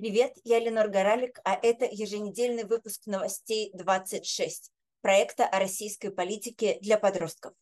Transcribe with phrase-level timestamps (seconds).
[0.00, 6.98] Привет, я Ленор Горалик, а это еженедельный выпуск новостей 26 проекта о российской политике для
[6.98, 7.52] подростков.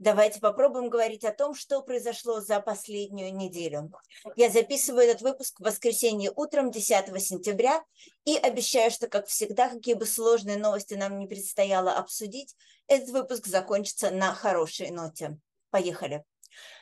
[0.00, 3.92] Давайте попробуем говорить о том, что произошло за последнюю неделю.
[4.34, 7.84] Я записываю этот выпуск в воскресенье утром 10 сентября
[8.24, 12.56] и обещаю, что, как всегда, какие бы сложные новости нам не предстояло обсудить,
[12.88, 15.38] этот выпуск закончится на хорошей ноте.
[15.70, 16.24] Поехали.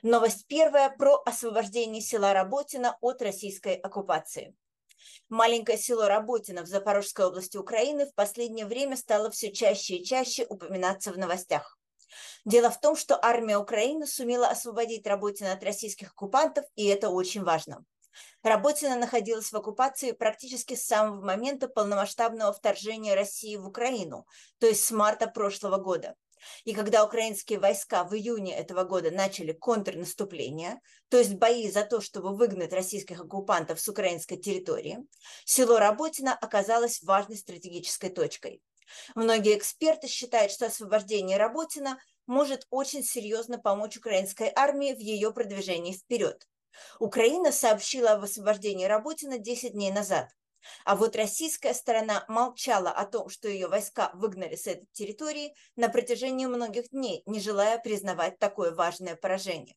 [0.03, 4.55] Новость первая про освобождение села Работина от российской оккупации.
[5.29, 10.47] Маленькое село Работино в Запорожской области Украины в последнее время стало все чаще и чаще
[10.49, 11.79] упоминаться в новостях.
[12.45, 17.43] Дело в том, что армия Украины сумела освободить Работино от российских оккупантов, и это очень
[17.43, 17.85] важно.
[18.43, 24.27] Работина находилась в оккупации практически с самого момента полномасштабного вторжения России в Украину,
[24.59, 26.15] то есть с марта прошлого года.
[26.65, 32.01] И когда украинские войска в июне этого года начали контрнаступление, то есть бои за то,
[32.01, 34.99] чтобы выгнать российских оккупантов с украинской территории,
[35.45, 38.63] село Работино оказалось важной стратегической точкой.
[39.15, 45.93] Многие эксперты считают, что освобождение Работина может очень серьезно помочь украинской армии в ее продвижении
[45.93, 46.47] вперед.
[46.99, 50.29] Украина сообщила об освобождении Работина 10 дней назад.
[50.85, 55.89] А вот российская сторона молчала о том, что ее войска выгнали с этой территории на
[55.89, 59.77] протяжении многих дней, не желая признавать такое важное поражение.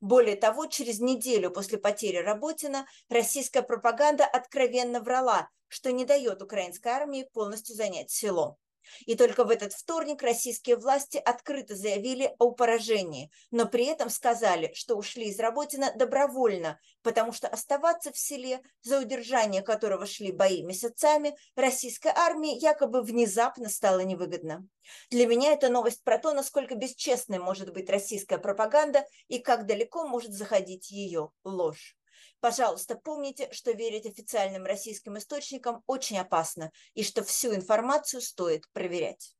[0.00, 6.88] Более того, через неделю после потери Работина российская пропаганда откровенно врала, что не дает украинской
[6.88, 8.58] армии полностью занять село.
[9.06, 14.72] И только в этот вторник российские власти открыто заявили о поражении, но при этом сказали,
[14.74, 20.62] что ушли из Работина добровольно, потому что оставаться в селе, за удержание которого шли бои
[20.62, 24.66] месяцами, российской армии якобы внезапно стало невыгодно.
[25.10, 30.06] Для меня это новость про то, насколько бесчестной может быть российская пропаганда и как далеко
[30.06, 31.97] может заходить ее ложь.
[32.40, 39.34] Пожалуйста, помните, что верить официальным российским источникам очень опасно и что всю информацию стоит проверять.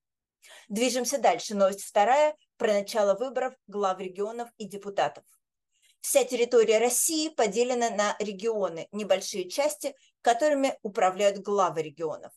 [0.69, 1.55] Движемся дальше.
[1.55, 5.25] Новость вторая про начало выборов глав регионов и депутатов.
[6.01, 12.33] Вся территория России поделена на регионы, небольшие части, которыми управляют главы регионов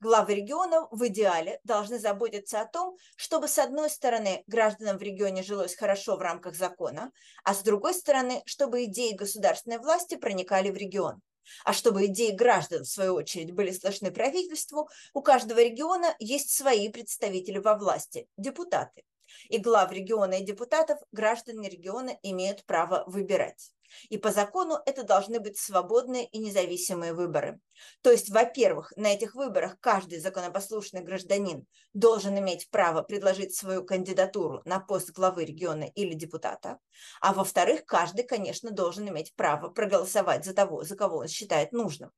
[0.00, 5.42] главы регионов в идеале должны заботиться о том, чтобы с одной стороны гражданам в регионе
[5.42, 7.12] жилось хорошо в рамках закона,
[7.44, 11.20] а с другой стороны, чтобы идеи государственной власти проникали в регион.
[11.64, 16.88] А чтобы идеи граждан, в свою очередь, были слышны правительству, у каждого региона есть свои
[16.88, 19.02] представители во власти– депутаты.
[19.48, 23.72] И глав региона и депутатов граждане региона имеют право выбирать.
[24.08, 27.60] И по закону это должны быть свободные и независимые выборы.
[28.02, 34.62] То есть, во-первых, на этих выборах каждый законопослушный гражданин должен иметь право предложить свою кандидатуру
[34.64, 36.78] на пост главы региона или депутата.
[37.20, 42.10] А во-вторых, каждый, конечно, должен иметь право проголосовать за того, за кого он считает нужным.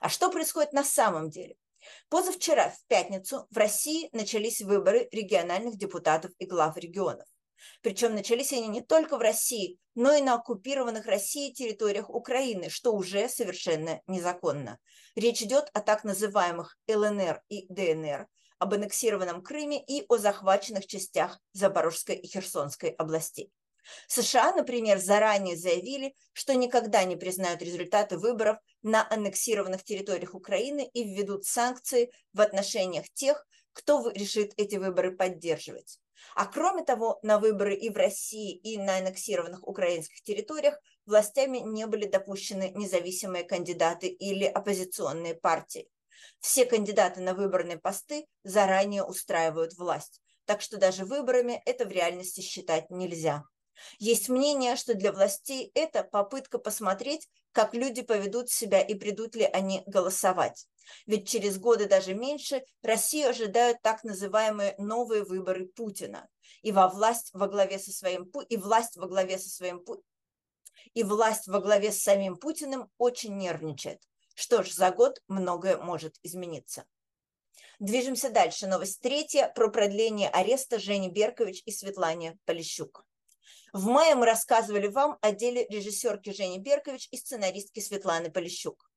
[0.00, 1.56] А что происходит на самом деле?
[2.08, 7.26] Позавчера, в пятницу, в России начались выборы региональных депутатов и глав регионов.
[7.82, 12.92] Причем начались они не только в России, но и на оккупированных Россией территориях Украины, что
[12.92, 14.78] уже совершенно незаконно.
[15.14, 18.26] Речь идет о так называемых ЛНР и ДНР,
[18.58, 23.50] об аннексированном Крыме и о захваченных частях Запорожской и Херсонской областей.
[24.08, 31.04] США, например, заранее заявили, что никогда не признают результаты выборов на аннексированных территориях Украины и
[31.04, 36.00] введут санкции в отношениях тех, кто решит эти выборы поддерживать.
[36.34, 41.86] А кроме того, на выборы и в России, и на аннексированных украинских территориях властями не
[41.86, 45.88] были допущены независимые кандидаты или оппозиционные партии.
[46.40, 52.40] Все кандидаты на выборные посты заранее устраивают власть, так что даже выборами это в реальности
[52.40, 53.44] считать нельзя.
[53.98, 59.44] Есть мнение, что для властей это попытка посмотреть, как люди поведут себя и придут ли
[59.44, 60.66] они голосовать.
[61.06, 66.28] Ведь через годы даже меньше Россию ожидают так называемые новые выборы Путина.
[66.62, 69.84] И во власть во главе со своим и власть во главе со своим
[70.94, 74.02] и власть во главе с самим Путиным очень нервничает.
[74.34, 76.84] Что ж, за год многое может измениться.
[77.78, 78.66] Движемся дальше.
[78.66, 83.06] Новость третья про продление ареста Жени Беркович и Светлане Полищук.
[83.72, 88.90] В мае мы рассказывали вам о деле режиссерки Жени Беркович и сценаристки Светланы Полищук.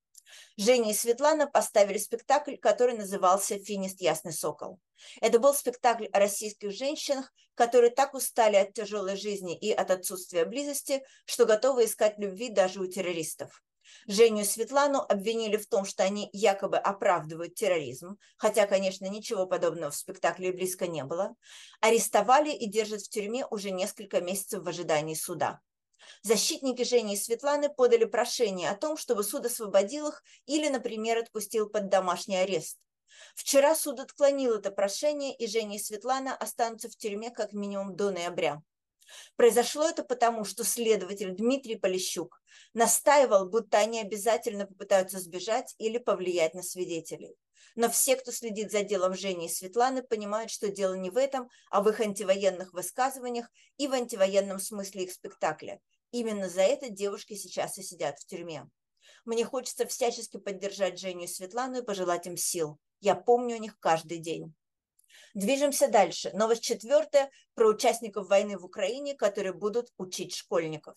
[0.57, 4.79] Женя и Светлана поставили спектакль, который назывался «Финист Ясный Сокол».
[5.21, 10.45] Это был спектакль о российских женщинах, которые так устали от тяжелой жизни и от отсутствия
[10.45, 13.63] близости, что готовы искать любви даже у террористов.
[14.07, 19.91] Женю и Светлану обвинили в том, что они якобы оправдывают терроризм, хотя, конечно, ничего подобного
[19.91, 21.35] в спектакле близко не было.
[21.81, 25.61] Арестовали и держат в тюрьме уже несколько месяцев в ожидании суда.
[26.21, 31.69] Защитники Жени и Светланы подали прошение о том, чтобы суд освободил их или, например, отпустил
[31.69, 32.79] под домашний арест.
[33.35, 38.11] Вчера суд отклонил это прошение, и Женя и Светлана останутся в тюрьме как минимум до
[38.11, 38.61] ноября.
[39.35, 42.41] Произошло это потому, что следователь Дмитрий Полищук
[42.73, 47.35] настаивал, будто они обязательно попытаются сбежать или повлиять на свидетелей.
[47.75, 51.49] Но все, кто следит за делом Жени и Светланы, понимают, что дело не в этом,
[51.71, 55.79] а в их антивоенных высказываниях и в антивоенном смысле их спектакля.
[56.11, 58.69] Именно за это девушки сейчас и сидят в тюрьме.
[59.25, 62.77] Мне хочется всячески поддержать Женю и Светлану и пожелать им сил.
[62.99, 64.53] Я помню о них каждый день.
[65.33, 66.31] Движемся дальше.
[66.33, 70.95] Новость четвертая про участников войны в Украине, которые будут учить школьников.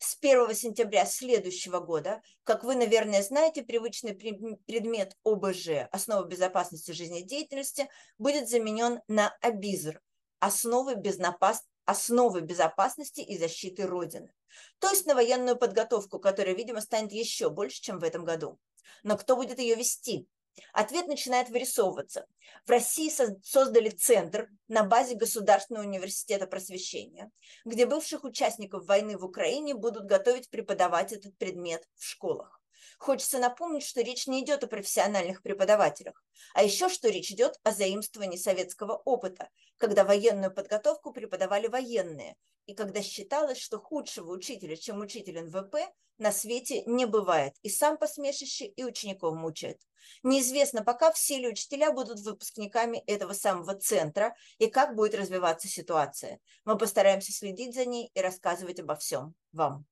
[0.00, 7.88] С 1 сентября следующего года, как вы, наверное, знаете, привычный предмет ОБЖ, основы безопасности жизнедеятельности,
[8.18, 10.00] будет заменен на АБИЗР,
[10.40, 11.62] основы, безопас...
[11.84, 14.34] основы безопасности и защиты Родины.
[14.80, 18.58] То есть на военную подготовку, которая, видимо, станет еще больше, чем в этом году.
[19.04, 20.26] Но кто будет ее вести?
[20.72, 22.26] Ответ начинает вырисовываться.
[22.66, 23.10] В России
[23.42, 27.30] создали центр на базе Государственного университета просвещения,
[27.64, 32.61] где бывших участников войны в Украине будут готовить преподавать этот предмет в школах.
[32.98, 36.22] Хочется напомнить, что речь не идет о профессиональных преподавателях,
[36.54, 39.48] а еще что речь идет о заимствовании советского опыта,
[39.78, 42.36] когда военную подготовку преподавали военные,
[42.66, 45.76] и когда считалось, что худшего учителя, чем учитель НВП,
[46.18, 49.80] на свете не бывает, и сам посмешище, и учеников мучает.
[50.22, 56.38] Неизвестно пока, все ли учителя будут выпускниками этого самого центра, и как будет развиваться ситуация.
[56.64, 59.86] Мы постараемся следить за ней и рассказывать обо всем вам.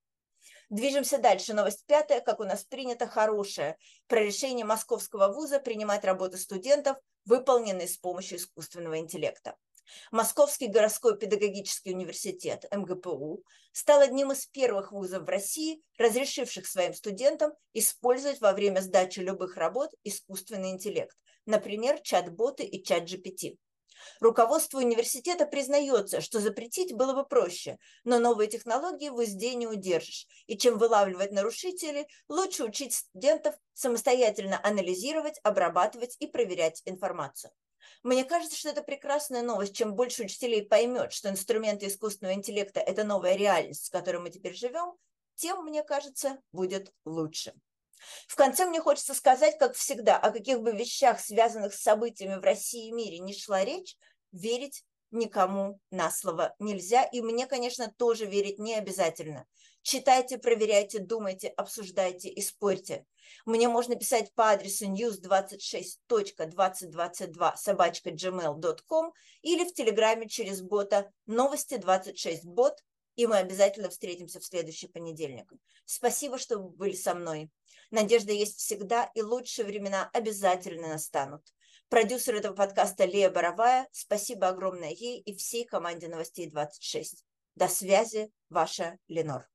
[0.71, 1.53] Движемся дальше.
[1.53, 3.77] Новость пятая, как у нас принято, хорошая.
[4.07, 9.57] Про решение Московского вуза принимать работу студентов, выполненные с помощью искусственного интеллекта.
[10.13, 17.53] Московский городской педагогический университет МГПУ стал одним из первых вузов в России, разрешивших своим студентам
[17.73, 21.17] использовать во время сдачи любых работ искусственный интеллект,
[21.47, 23.57] например, чат-боты и чат-GPT.
[24.21, 30.27] Руководство университета признается, что запретить было бы проще, но новые технологии в узде не удержишь.
[30.47, 37.53] И чем вылавливать нарушителей, лучше учить студентов самостоятельно анализировать, обрабатывать и проверять информацию.
[38.03, 39.75] Мне кажется, что это прекрасная новость.
[39.75, 44.55] Чем больше учителей поймет, что инструменты искусственного интеллекта– это новая реальность, с которой мы теперь
[44.55, 44.95] живем,
[45.35, 47.55] тем, мне кажется, будет лучше.
[48.27, 52.45] В конце мне хочется сказать, как всегда, о каких бы вещах, связанных с событиями в
[52.45, 53.97] России и мире, не шла речь,
[54.33, 57.05] верить никому на слово нельзя.
[57.05, 59.47] И мне, конечно, тоже верить не обязательно.
[59.83, 63.07] Читайте, проверяйте, думайте, обсуждайте и спорьте.
[63.47, 69.13] Мне можно писать по адресу news26.2022 собачка gmail.com
[69.43, 72.75] или в Телеграме через бота новости 26 бот,
[73.17, 75.53] и мы обязательно встретимся в следующий понедельник.
[75.85, 77.51] Спасибо, что вы были со мной.
[77.91, 81.43] Надежда есть всегда, и лучшие времена обязательно настанут.
[81.89, 83.89] Продюсер этого подкаста Лея Боровая.
[83.91, 87.25] Спасибо огромное ей и всей команде новостей 26.
[87.57, 89.51] До связи, ваша Ленор.